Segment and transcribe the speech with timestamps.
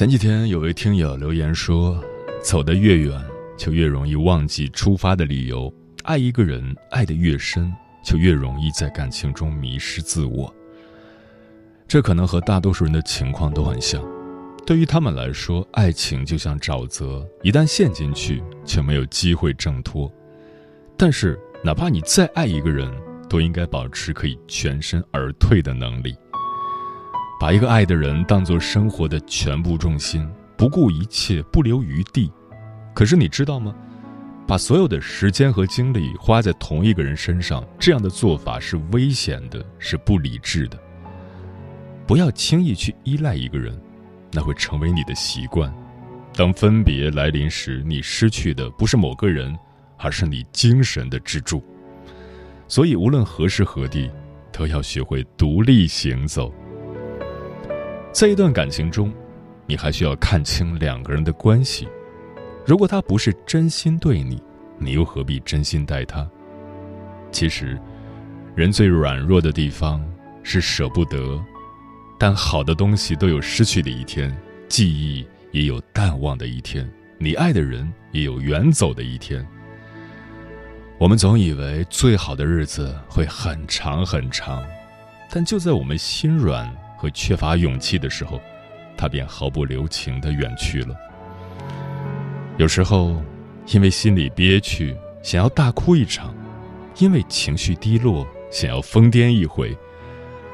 [0.00, 2.02] 前几天有位听友留言说
[2.42, 3.22] ：“走得越远，
[3.58, 5.70] 就越容易忘记出发的理由；
[6.04, 7.70] 爱一个人，爱得越深，
[8.02, 10.50] 就越容易在感情中迷失自我。”
[11.86, 14.02] 这可能和大多数人的情况都很像。
[14.64, 20.10] 对于他们来说，爱情就像沼泽，一旦陷进去，就没有机会挣脱。
[20.96, 22.90] 但是，哪怕你再爱一个人，
[23.28, 26.16] 都应该保持可以全身而退的能力。
[27.40, 32.30] 把一个爱的人当做生活的全部重心，不顾一切，不留余地。
[32.92, 33.74] 可是你知道吗？
[34.46, 40.78] 把所有的时间和精力花在同一个人身上，这样的做法是危险的，是不理智的。
[42.06, 43.74] 不要轻易去依赖一个人，
[44.32, 45.72] 那会成为你的习惯。
[46.34, 49.58] 当分别来临时，你失去的不是某个人，
[49.96, 51.64] 而是你精神的支柱。
[52.68, 54.10] 所以，无论何时何地，
[54.52, 56.52] 都要学会独立行走。
[58.12, 59.12] 在一段感情中，
[59.66, 61.88] 你还需要看清两个人的关系。
[62.66, 64.42] 如果他不是真心对你，
[64.78, 66.28] 你又何必真心待他？
[67.30, 67.78] 其实，
[68.56, 70.04] 人最软弱的地方
[70.42, 71.40] 是舍不得。
[72.18, 74.36] 但好的东西都有失去的一天，
[74.68, 79.46] 记忆也有淡忘的一天，你爱的人也有远走的一天。
[80.98, 84.62] 我们总以为最好的日子会很长很长，
[85.30, 86.70] 但就在我们心软。
[87.00, 88.38] 和缺乏勇气的时候，
[88.94, 90.94] 他便毫不留情的远去了。
[92.58, 93.22] 有时候，
[93.68, 96.28] 因为心里憋屈，想要大哭一场；
[96.98, 99.74] 因为情绪低落，想要疯癫一回。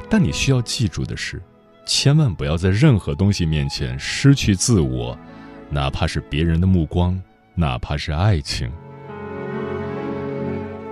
[0.08, 1.42] 但你需要记住的是，
[1.84, 5.18] 千万不要在任何东西面前失去自我，
[5.68, 7.20] 哪怕是别人的目光，
[7.56, 8.70] 哪怕是爱情。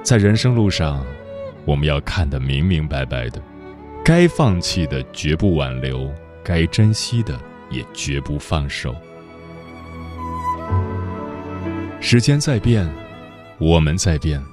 [0.03, 1.06] 在人生路上，
[1.65, 3.41] 我们要看得明明白白的。
[4.04, 6.12] 该放弃的绝不挽留，
[6.44, 8.94] 该珍惜的也绝不放手。
[12.03, 12.87] 时间在变，
[13.56, 14.44] 我们在变，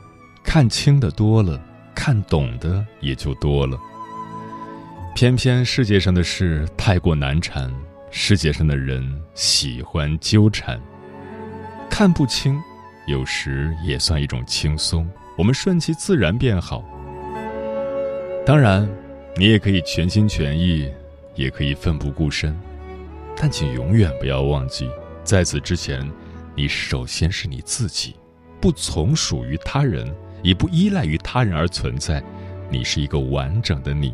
[0.42, 1.62] 看清的多了，
[1.94, 3.78] 看懂的也就多了。
[5.14, 7.70] 偏偏世界上的事太过难缠，
[8.10, 10.80] 世界上的人喜欢纠缠。
[11.90, 12.58] 看不清，
[13.06, 15.06] 有时也算一种轻松。
[15.38, 16.82] 我们顺其自然便好。
[18.46, 18.90] 当然。
[19.38, 20.92] 你也可以全心全意，
[21.36, 22.58] 也可以奋不顾身，
[23.36, 24.90] 但请永远不要忘记，
[25.24, 26.06] 在此之前，
[26.56, 28.16] 你首先是你自己，
[28.60, 32.22] 不从属于他人，也不依赖于他人而存在，
[32.70, 34.14] 你是一个完整的你。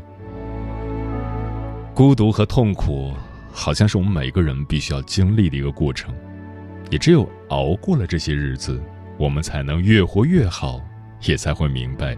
[1.95, 3.11] 孤独和痛苦，
[3.51, 6.13] 好像是我们每个人必须要经历的一个过程，
[6.91, 8.79] 也只有熬过了这些日子，
[9.17, 10.79] 我们才能越活越好，
[11.23, 12.15] 也才会明白，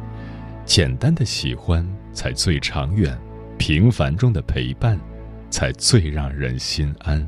[0.65, 1.87] 简单的喜欢。
[2.19, 3.17] 才最长远，
[3.57, 4.99] 平凡中的陪伴，
[5.49, 7.25] 才最让人心安。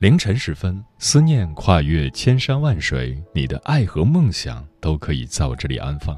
[0.00, 6.14] 凌晨时分，思念跨越千山万水，你的爱和梦想都可以在我这里安放。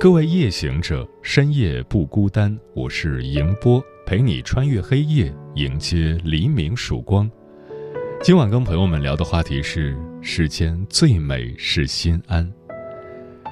[0.00, 7.30] 各位夜行者，深夜不孤单，我是迎波，陪你穿越黑夜，迎接黎明曙光。
[8.24, 12.57] 今晚跟朋友们聊的话题是：世间最美是心安。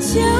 [0.00, 0.39] 就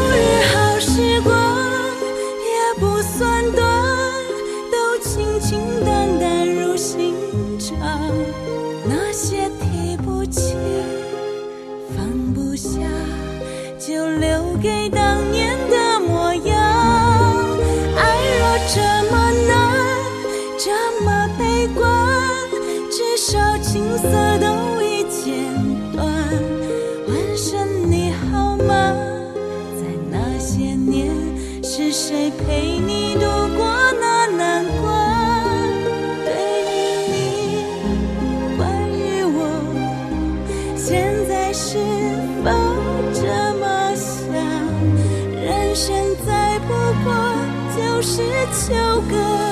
[48.02, 48.22] 是
[48.66, 48.74] 纠
[49.10, 49.49] 葛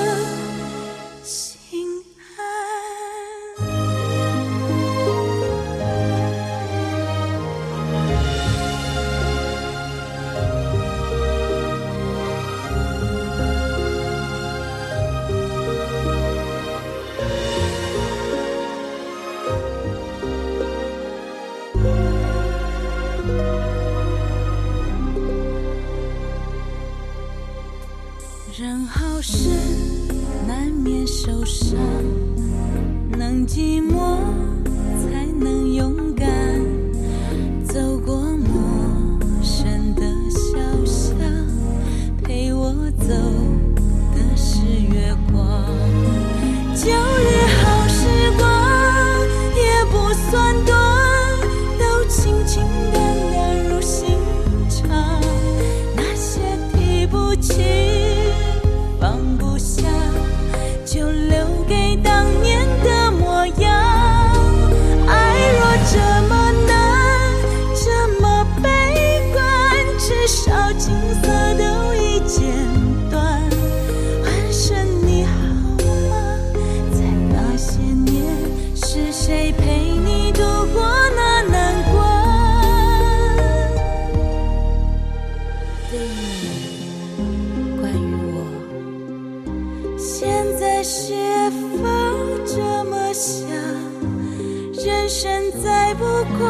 [95.09, 96.03] 人生再不
[96.37, 96.47] 过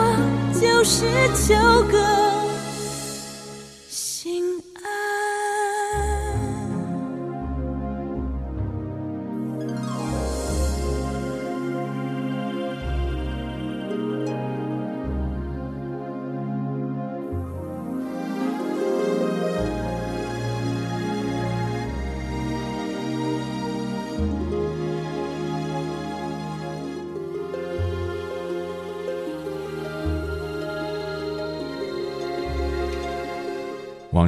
[0.59, 2.28] 就是求个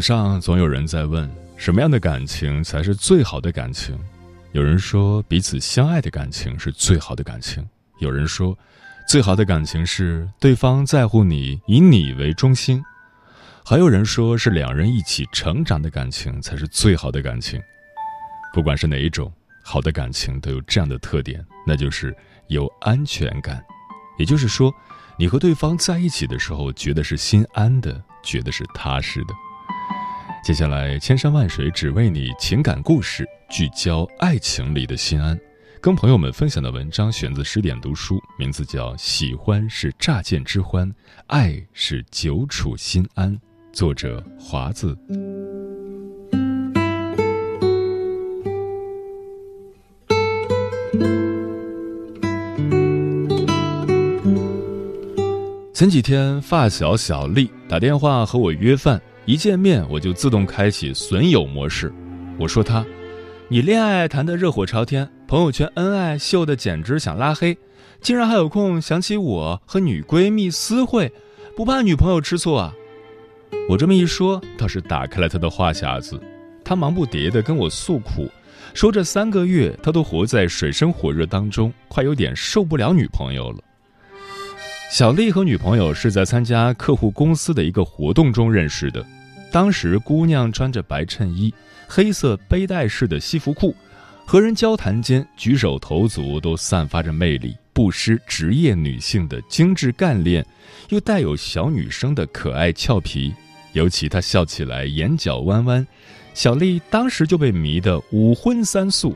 [0.01, 3.97] 上总有人在问，什么样的感情才是最好的感情？
[4.51, 7.63] 有人说，彼此相爱的感情是最好的感情；
[7.99, 8.57] 有人说，
[9.07, 12.81] 最好的感情是对方在乎你，以你为中心；
[13.63, 17.61] 还有人说是两人一起成长的感情才是最好的感情。
[18.53, 19.31] 不管是哪一种，
[19.63, 22.15] 好的感情都有这样的特点，那就是
[22.47, 23.63] 有安全感。
[24.17, 24.73] 也就是说，
[25.17, 29.33] 你和对方在一起的时候，觉得是心安的，觉得是踏实的。
[30.43, 35.39] 接下来，千山万水只为你，情感故事聚焦爱情里的心安。
[35.79, 40.91] 跟朋友们分享的文章选自十点读书，名字叫《喜欢是乍见之欢，
[41.27, 43.31] 爱是久处心安》，
[43.71, 44.97] 作者华子。
[55.71, 58.99] 前几天，发小小丽打电话和我约饭。
[59.25, 61.93] 一见面我就自动开启损友模式，
[62.39, 62.83] 我说他，
[63.49, 67.55] 你恋爱谈得热火朝天，朋友圈恩爱秀的简直想拉黑，
[68.01, 71.13] 竟然还有空想起我和女闺蜜私会，
[71.55, 72.73] 不怕女朋友吃醋啊？
[73.69, 76.19] 我这么一说，倒是打开了他的话匣子，
[76.63, 78.27] 他忙不迭地跟我诉苦，
[78.73, 83.59] 说这三个月他都活在水深火热当中，快有点受不了女朋友了。
[84.91, 89.01] 小丽和女朋友是在参加客户公司的一个活动中认识的。
[89.49, 91.51] 当时姑娘穿着白衬衣、
[91.87, 93.73] 黑色背带式的西服裤，
[94.25, 100.45] 和人交谈间举手投足都散发着魅力，不失职业女性的精致干练，
[100.89, 103.33] 又带有小女生的可爱俏皮。
[103.71, 105.87] 尤其她笑起来眼角弯弯，
[106.33, 109.15] 小丽当时就被迷得五荤三素。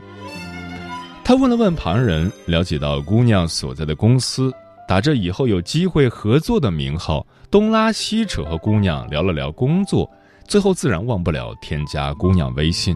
[1.22, 4.50] 她问了问旁人，了解到姑娘所在的公司。
[4.88, 10.08] 打着以后有机会合作的名号，东拉西扯和姑娘聊了聊工作，
[10.46, 12.94] 最后自然忘不了添加姑娘微信。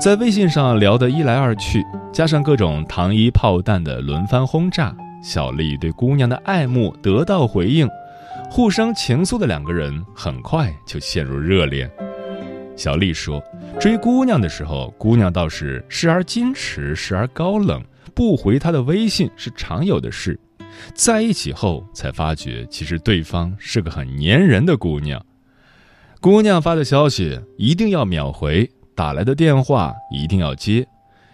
[0.00, 7.88] 在微信上聊得一来二去，加上各种糖衣炮弹的轮番轰炸，小丽对姑娘的爱慕得到回应，
[8.50, 11.90] 互生情愫的两个人很快就陷入热恋。
[12.76, 13.42] 小丽说，
[13.78, 17.82] 追姑娘的时候，姑娘倒是时而矜持，时而高冷，
[18.14, 20.38] 不回她的微信是常有的事。
[20.94, 25.24] 在一起后才发觉，其实对方是个很粘人的姑娘。
[26.20, 30.86] 姑娘发的消息一定要秒回，打来的电话一定要接。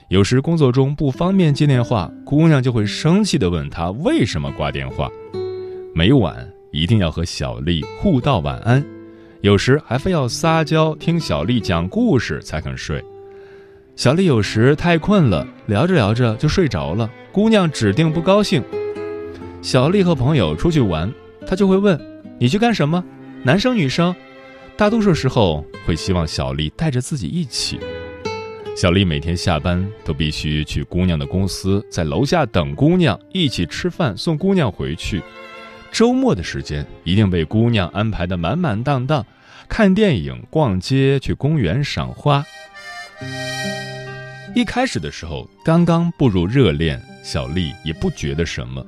[0.09, 5.09] 有时工作中不方便接电话，姑娘就会生气地问他为什么挂电话。
[5.94, 8.85] 每晚一定要和小丽互道晚安，
[9.40, 13.00] 有时还非要撒娇听小丽讲故事才肯睡。
[13.94, 18.61] 小丽有时太困了，聊着聊着就睡着了，姑娘指定不高兴。
[19.62, 21.12] 小丽和朋友出去玩，
[21.47, 22.00] 他就会问
[22.40, 23.05] ：“你去干什么？
[23.43, 24.14] 男生女生？”
[24.75, 27.79] 大多数时候会希望小丽带着自己一起。
[28.75, 35.23] 小丽每天下班都必须去姑娘的公司，在楼下等姑娘，一起吃饭，送姑娘回去。
[35.93, 39.26] 周末的时间一定被姑娘安排的满满当当，
[39.69, 42.43] 看电影、逛街、去公园赏花。
[44.55, 48.83] 一开始的时候，刚刚步入热恋，小丽也不觉得什么。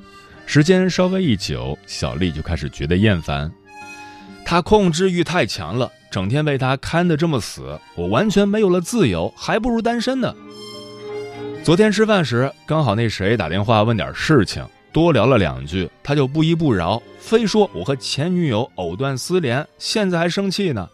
[0.46, 3.50] 时间稍微一久，小丽就开始觉得厌烦。
[4.44, 10.34] 他控制欲太强了，整天被他看得这么死，我完全没有了自由，还不如单身呢。
[11.62, 20.86] 昨天吃饭时，刚好那谁打电话问点事情，多聊了两句，他就不依不饶，非说我和前女友藕断丝连，现在还生气呢。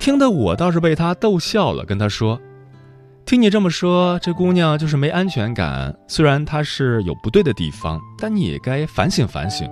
[0.00, 2.40] 听得我倒是被他逗笑了，跟他说。
[3.30, 5.94] 听你这么说，这姑娘就是没安全感。
[6.08, 9.70] 虽然她是有不对的地方，但你也该反省反省。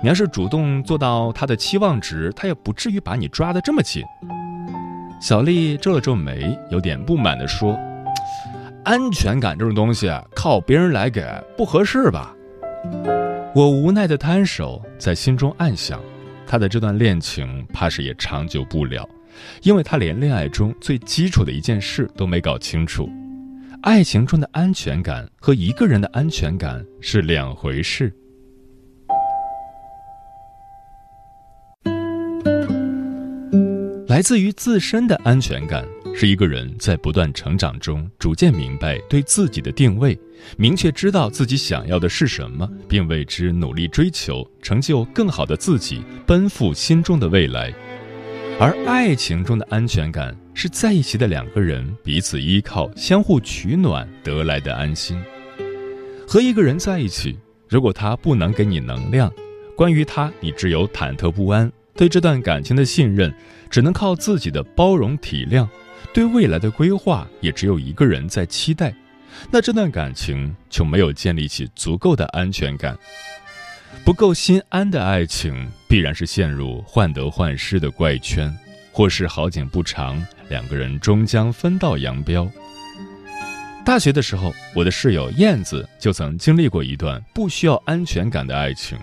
[0.00, 4.04] 你要是主动做到她的期望值，她也不至于把你抓得这么紧。
[5.20, 7.76] 小丽皱了皱眉，有点不满地说
[8.86, 12.32] ：“安全感这种东西，靠别人来给，不合适吧？”
[13.52, 16.00] 我无奈地摊手，在心中暗想，
[16.46, 19.04] 她的这段恋情怕是也长久不了。
[19.62, 23.08] 因为他连恋爱中最基础的一件事都没搞清楚，
[23.82, 28.12] 爱情中的安全感和一个人的安全感是两回事。
[34.08, 40.18] 来自于自身的安全感，是一个人在不断成长中逐渐明白对自己的定位，
[40.58, 47.72] 明确知道自己想要的是什么，并为之努力追求，成就更好的自己，奔赴心中的未来。
[48.60, 55.20] 而爱情中的安全感，是在一起的两个人彼此依靠、相互取暖得来的安心。
[56.28, 57.36] 和一个人在一起，
[57.68, 59.32] 如果他不能给你能量，
[59.76, 63.34] 关于他你只有忐忑不安，对这段感情的信任
[63.68, 65.66] 只能靠自己的包容体谅，
[66.14, 68.94] 对未来的规划也只有一个人在期待，
[69.50, 72.96] 那这段感情就没有建立起足够的安全感。
[74.04, 78.52] 不够心安的爱情，必然是陷入患得患失的怪圈，
[78.90, 82.50] 或是好景不长，两个人终将分道扬镳。
[83.84, 88.98] 大学的时候，我的室友燕子就曾经历过一段不需要安全感的爱情。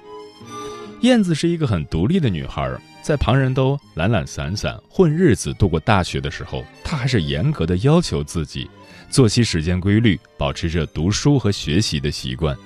[1.01, 2.69] 燕子是一个很独立的女孩，
[3.01, 8.69] 在旁人都懒懒散散混日子度过大学的时候，她还是严格的要求自己，
[9.09, 12.57] 作息时间规律，保持着读书和学习的习惯。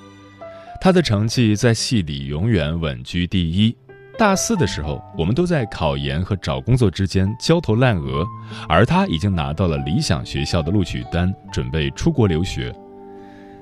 [0.83, 3.73] 他的成绩在系里永远稳居第一。
[4.17, 8.27] 大四的时候，我们都在考研和找工作之间焦头烂额，
[8.67, 12.69] 而他已经拿到了理想学校的录取单，准备出国留学。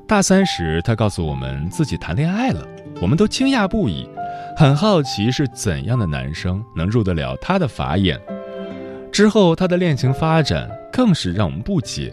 [0.07, 2.67] 大三时，他告诉我们自己谈恋爱了，
[2.99, 4.09] 我们都惊讶不已，
[4.57, 8.19] 很好奇是怎样的男生能入得了他的法眼。
[9.11, 12.11] 之后，他的恋情发展更是让我们不解。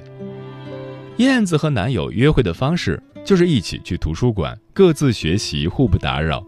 [1.16, 3.02] 燕子和男友约会的方式。
[3.28, 6.42] 就是一起去图书馆，各自学习，互不打扰。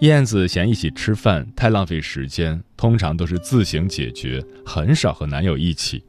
[0.00, 6.02] 燕子嫌一起吃饭太浪费时间，通常都是自行解决，很少和男友一起。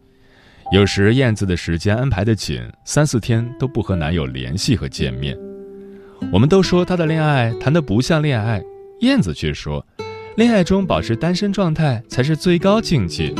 [0.72, 5.38] 有时燕子的时间安排的紧，三四天都不和男友联系和见面。
[6.32, 8.63] 我们都说她的恋爱谈得不像恋爱，
[9.01, 9.86] 燕子却说，
[10.38, 13.34] 恋爱中保持单身状态才是最高境界。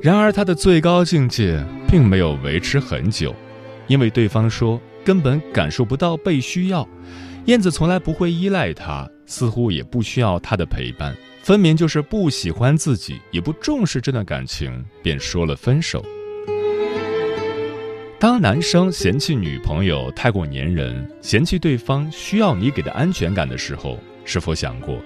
[0.00, 3.36] 然而她的最高境界并没有维持很久，
[3.86, 4.80] 因为对方说。
[5.04, 6.86] 根本感受不到被需要，
[7.46, 16.04] 燕子从来不会依赖他，似乎也不需要他的陪伴，分明就是不喜欢自己，也不重视这段感情，便说了分手。
[18.18, 25.00] 当男生嫌弃女朋友太过粘人，嫌弃对方需要你给的安全感的时候，是否想过，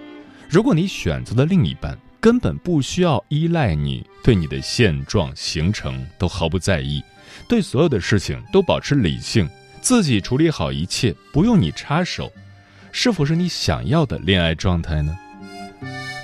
[0.50, 7.00] 如果你选择的另一半根本不需要依赖你，对你的现状行程都毫不在意，
[7.48, 9.48] 对所有的事情都保持理性？
[9.84, 12.32] 自己处理好一切，不用你插手，
[12.90, 15.14] 是否是你想要的恋爱状态呢？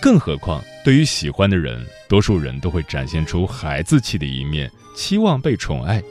[0.00, 6.02] 更何况，对于喜欢的人，多数人都会展现出孩子气的一面，期望被宠爱。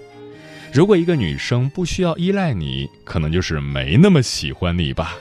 [0.72, 5.16] 如果一个女生不需要依赖你，可能就是没那么喜欢你吧。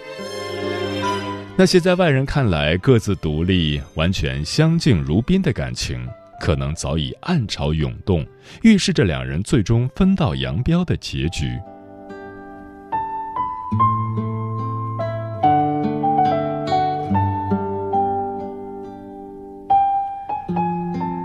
[1.56, 6.06] 那些在外人看来各自独立、完全相敬如宾的感情，
[6.38, 8.22] 可能早已暗潮涌动，
[8.60, 11.58] 预示着两人最终分道扬镳的结局。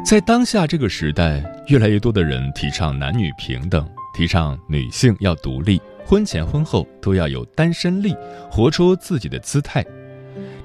[0.05, 8.15] 在当下这个时代，越来越多的人提倡男女平等，提倡女性要独立，婚前婚后都要有单身力，
[8.51, 9.83] 活出自己的姿态。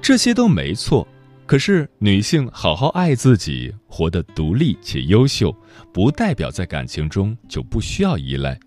[0.03, 1.07] 这些都没错，
[1.47, 5.55] 可是女性好好爱自己，活得独立且优秀，
[5.91, 8.59] 不代表在感情中就不需要依赖。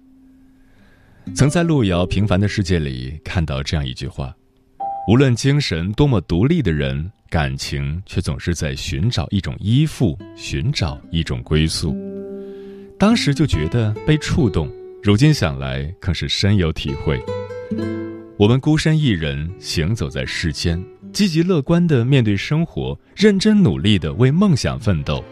[1.35, 4.35] 曾在路遥《平凡的世界》里看到这样一句话：
[5.09, 7.11] 无论精神多么独立的人。
[7.31, 11.97] 感情却总是在寻找一种依附，寻找一种归宿。
[12.99, 14.71] 当时就觉得被触动，
[15.03, 17.19] 如今想来更是深有体会。
[18.37, 20.79] 我们孤身一人行走在世间，
[21.11, 25.25] 积极乐观地面对生活，认真努力地为梦想奋斗，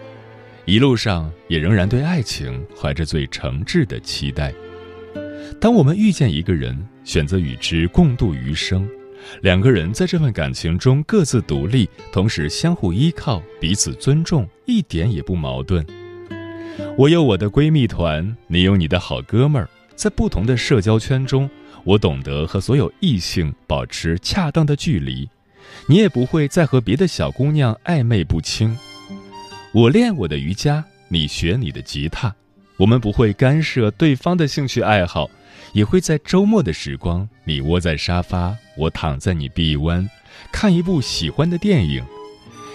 [0.64, 4.54] 一路上也仍然对爱情怀着最诚挚的期待。
[5.58, 8.88] 当我们遇见一个人，选择与之共度余生，
[9.42, 15.84] 两个人在这份感情中各自独立，同时相互依靠，彼此尊重，一点也不矛盾。
[16.96, 21.48] 我有我的闺蜜团，你有你的好哥们儿，在不同的社交圈中，
[21.84, 25.28] 我懂得和所有异性保持恰当的距离，
[25.86, 28.76] 你也不会再和别的小姑娘暧昧不清。
[29.72, 32.34] 我练我的瑜伽，你学你的吉他，
[32.80, 35.30] 我们不会干涉对方的兴趣爱好。
[35.72, 40.08] 也会在周末的时光，你窝在沙发，我躺在你臂弯，
[40.50, 42.02] 看一部喜欢的电影；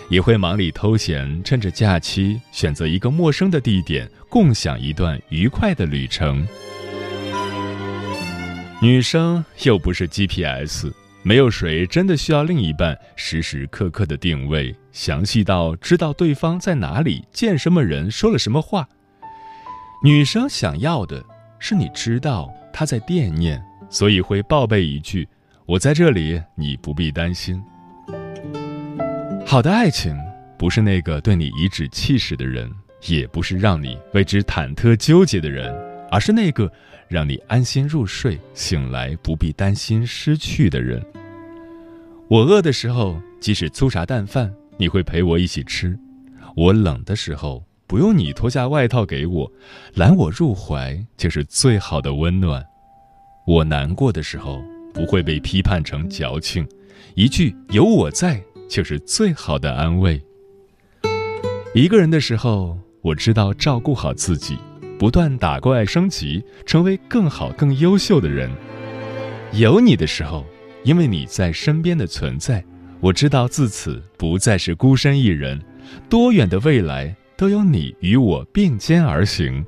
[0.10, 6.48] 也会忙里偷闲，趁着假期选择一个陌生的地点，共享一段愉快的旅程。
[8.82, 10.90] 女生又不是 GPS，
[11.22, 18.88] 没有谁真的需要另一半时时刻刻的定位，详细到知道对方在哪里、见什么人、说了什么话。
[20.06, 21.26] 女生想要的
[21.58, 22.48] 是你知道。
[22.72, 25.28] 她在惦念，所以会报备一句
[25.66, 27.60] ：“我在这里，你不必担心。”
[29.48, 30.16] 好的爱情
[30.60, 32.72] 不是那个对你颐指气使的人，
[33.08, 35.74] 也不是让你为之忐忑纠结的人，
[36.12, 36.72] 而是那个
[37.08, 41.04] 让你安心入睡、醒来不必担心失去的人。
[42.28, 45.98] 我饿的时候，即使粗茶淡饭，你会陪我一起吃；
[46.56, 47.64] 我冷的时候。
[47.88, 49.52] 不用你脱下外套给我，
[49.94, 52.66] 揽我入怀就是最好的温暖。
[53.46, 54.60] 我难过的时候
[54.94, 56.68] 不会被批判成矫情，
[57.14, 60.20] 一句有我在就是最好的安慰。
[61.76, 64.58] 一个人的时候，我知道照顾好自己，
[64.98, 68.50] 不断打怪升级，成为更好更优秀的人。
[69.52, 70.44] 有你的时候，
[70.84, 72.66] 因为你在身边的存在，
[73.00, 75.62] 我知道自此不再是孤身一人，
[76.10, 77.16] 多远的未来。
[77.38, 79.66] 都有你与我并肩而行，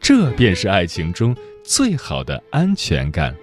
[0.00, 3.34] 这便是爱情中最好的安全感。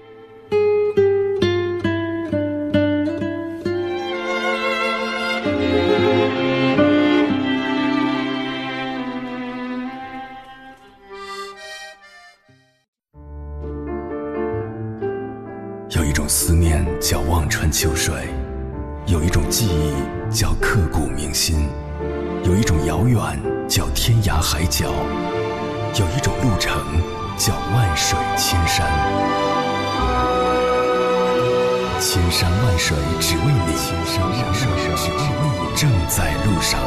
[24.43, 24.91] 海角，
[25.97, 26.77] 有一种路程
[27.37, 28.85] 叫万水千山。
[31.97, 36.77] 千山万水只为你，千山万水只为你，正在路上。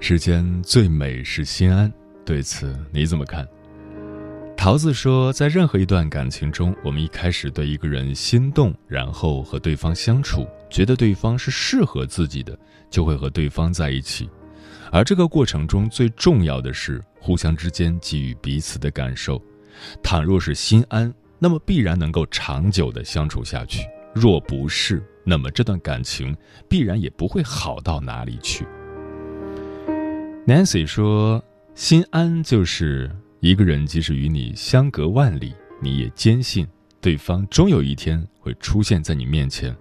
[0.00, 1.92] 世间最美是心安，
[2.26, 3.46] 对此你怎么看？
[4.56, 12.58] 桃子说，在任何一段感情中，我们一开始对一个人心动，然后和对方相处，觉得对方是适合自己的，
[12.90, 14.28] 就会和对方在一起。
[14.90, 19.40] 而这个过程中最重要的是互相之间给予彼此的感受。
[20.02, 26.36] 倘若是心安，那么必然能够长久的相处下去；若不是，那么这段感情
[26.68, 28.66] 必然也不会好到哪里去。
[30.46, 31.42] Nancy 说
[31.76, 33.10] ：“心安就是
[33.40, 36.66] 一个人，即使与你相隔万里，你也坚信
[37.02, 39.76] 对方终有一天会出现在你面前，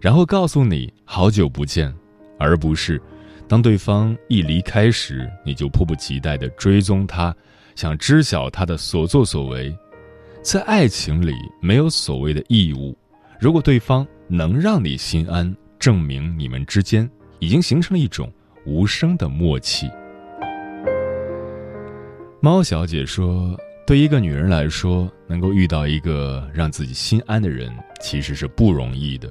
[0.00, 1.94] 然后告诉你好久不见，
[2.38, 2.98] 而不是
[3.46, 7.36] 当对方一离开时，你就迫不及待地追踪他，
[7.74, 9.76] 想知晓他的所作所为。
[10.40, 12.96] 在爱情里，没有所谓的义务。
[13.38, 17.08] 如果对方能让你心安，证明你们之间
[17.40, 18.32] 已经形成了一种。”
[18.64, 19.88] 无声的默契。
[22.46, 29.28] 猫小姐说：“对一个女人来说，能够遇到一个让自己心安的人，其实是不容易的。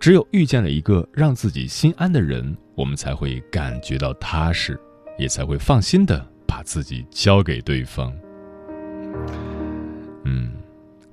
[0.00, 4.76] 只有遇见了一个让自己心安的人，我们才会感觉到踏实，
[5.20, 8.12] 也才会放心的把自己交给对方。”
[10.26, 10.52] 嗯，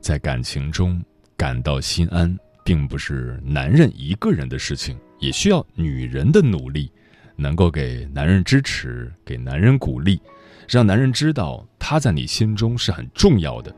[0.01, 0.99] 在感情中
[1.37, 6.91] 感到心安，并不是男人一个人的事情，也需要女人的努力。
[7.37, 10.19] 能够给男人支持，给男人鼓励，
[10.67, 13.73] 让男人知道他在你心中是很重要的，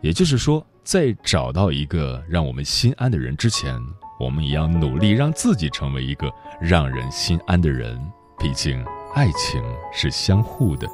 [0.00, 3.74] 也就是说，在找到一个让我们心安的人之前，
[4.20, 6.30] 我们也要努力让自己成为一个
[6.60, 7.98] 让人心安的人，
[8.38, 10.86] 毕竟爱情是相互的。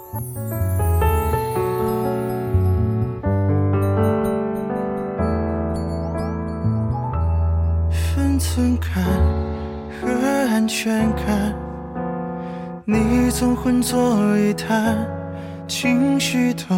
[7.91, 9.05] 分寸感
[10.01, 10.09] 和
[10.49, 11.62] 安全感。
[12.85, 15.07] 你总混作一谈，
[15.69, 16.75] 情绪都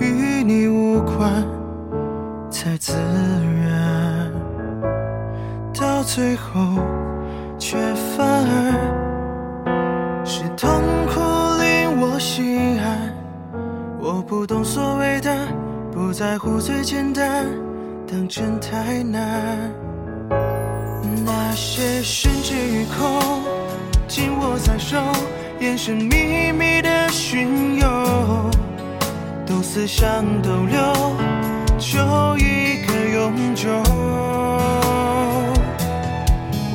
[0.00, 1.44] 与你无关，
[2.50, 2.94] 才自
[3.68, 4.32] 然。
[5.74, 6.78] 到最后，
[7.58, 7.76] 却
[8.16, 10.70] 反而是痛
[11.06, 11.20] 苦
[11.60, 13.12] 令我心安。
[14.00, 15.36] 我不懂所谓的
[15.92, 17.46] 不在乎最简单，
[18.10, 19.70] 当真太难。
[21.26, 23.42] 那些甚至于空，
[24.14, 24.96] 紧握在手，
[25.58, 28.48] 眼神秘密的巡游，
[29.44, 30.06] 都似想
[30.40, 30.78] 逗留，
[31.80, 31.98] 就
[32.38, 33.68] 一个永久。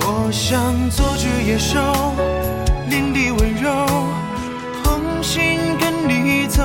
[0.01, 1.79] 我想做只野兽，
[2.89, 3.87] 领地温柔，
[4.83, 6.61] 同心跟你走，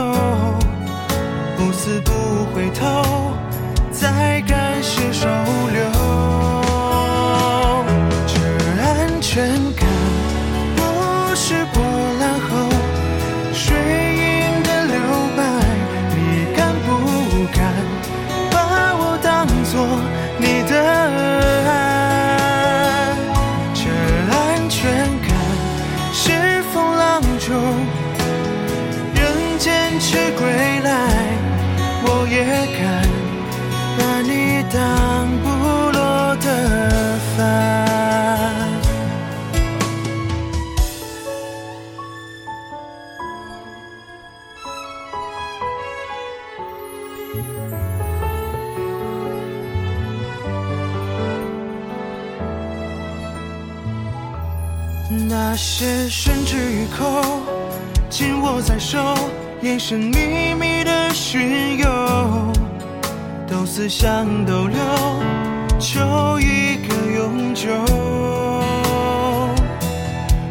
[1.57, 2.11] 不死不
[2.53, 3.37] 回头，
[3.93, 5.29] 再感谢收
[5.73, 5.94] 留。
[27.47, 27.53] 中
[29.15, 30.47] 人间却归
[30.81, 30.91] 来，
[32.07, 32.43] 我也
[32.79, 32.83] 敢
[33.99, 34.81] 把你当
[35.43, 35.47] 不
[35.93, 36.47] 落的
[37.37, 37.84] 帆。
[55.55, 57.23] 那些宣之于口，
[58.11, 58.99] 紧握在手，
[59.63, 61.87] 眼神秘密的巡游，
[63.47, 64.77] 都似像逗留，
[65.79, 67.71] 求一个永久。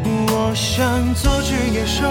[0.06, 2.08] 我想做只野兽，